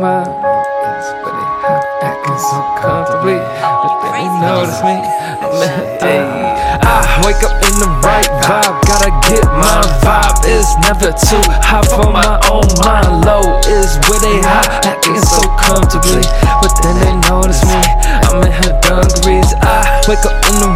[0.00, 0.26] mind.
[1.22, 3.38] But they hot, acting so comfortably.
[3.38, 4.96] But they notice me.
[6.84, 10.42] I wake up in the right vibe, gotta get my vibe.
[10.44, 13.24] It's never too high for my own mind.
[13.24, 16.26] Low is where they high, acting so comfortably.
[16.60, 17.80] But then they notice me.
[18.28, 19.54] I'm in her dungarees.
[19.62, 20.70] I wake up in the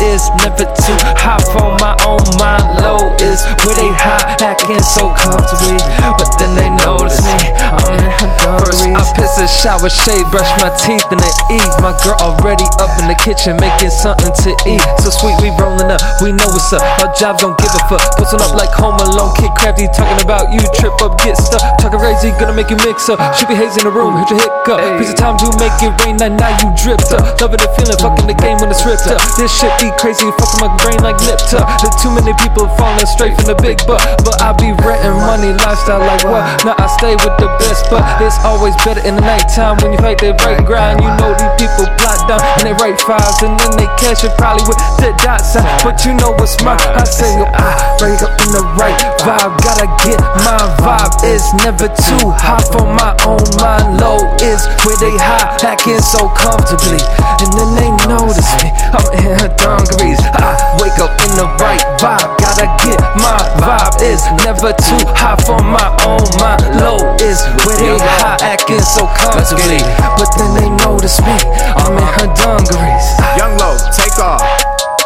[0.00, 2.64] It's never too high for my own mind.
[2.80, 5.76] Low is where they high, acting so comfortably.
[6.16, 7.36] But then they notice me.
[7.60, 8.96] I'm in her dungarees.
[8.96, 11.68] I piss a shower, shade, brush my teeth, and then eat.
[11.84, 14.80] My girl already up in the kitchen making something to eat.
[15.04, 16.80] So sweet, we rolling up, we know what's up.
[17.04, 18.00] Our jobs don't give a fuck.
[18.16, 20.64] Posting up like home alone, kid crafty, talking about you.
[20.80, 21.60] Trip up, get stuck.
[21.76, 23.20] Talking crazy, gonna make you mix up.
[23.36, 24.80] Should be haze in the room, hit your hiccup.
[24.96, 27.20] Piece of time to make it rain, like now you dripped up.
[27.36, 29.20] Loving the feeling, fucking the game when it's ripped up.
[29.36, 31.40] This shit be crazy, fucking my brain like up.
[31.80, 34.02] There's too many people falling straight from the big butt.
[34.22, 36.44] But I be renting money, lifestyle like what?
[36.64, 39.98] Now I stay with the best, but it's always better in the nighttime when you
[39.98, 41.02] fight the right grind.
[41.02, 44.32] You know these people plot down and they write files and then they catch it
[44.38, 45.66] probably with the dot sign.
[45.82, 46.80] But you know what's mine?
[46.94, 49.54] I say, yo, I break up in the right vibe.
[49.64, 51.14] Gotta get my vibe.
[51.26, 53.98] It's never too high for my own mind.
[54.00, 57.00] Low is where they high, acting so comfortably.
[57.42, 58.74] And then they notice me.
[58.90, 60.18] I'm in her dungarees.
[60.34, 62.26] I wake up in the right vibe.
[62.42, 63.94] Gotta get my vibe.
[64.02, 69.06] It's never too high for my own My Low is where they high, acting so
[69.14, 69.78] comfortably.
[70.18, 71.36] But then they notice me.
[71.78, 73.06] I'm in her dungarees.
[73.38, 74.42] Young low, take off.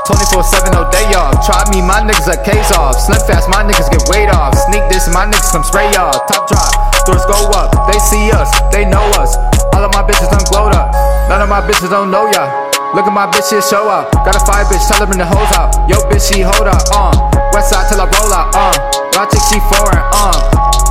[0.08, 1.44] 24 7 no day off.
[1.44, 2.96] Try me, my niggas are case off.
[2.96, 4.56] Slim fast, my niggas get weight off.
[4.68, 6.24] Sneak this, my niggas come spray off.
[6.28, 6.72] Top drop,
[7.04, 7.72] doors go up.
[7.88, 9.36] They see us, they know us.
[9.72, 10.92] All of my bitches done glowed up.
[11.28, 12.73] None of my bitches don't know ya.
[12.94, 14.14] Look at my bitch, shit show up.
[14.22, 15.74] Got a fire bitch, tell her bring the hoes out.
[15.90, 17.10] Yo, bitch, she hold up, uh.
[17.50, 18.70] West side till I roll out, uh.
[19.10, 20.30] Y'all chick, she foreign, uh.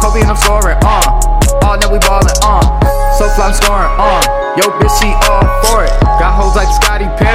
[0.04, 1.00] Kobe and I'm scoring, uh.
[1.00, 2.60] Oh, all night we ballin', uh.
[3.16, 4.20] So fly, I'm scoring, uh.
[4.60, 5.96] Yo, bitch, she all for it.
[6.20, 7.33] Got hoes like Scotty Perry.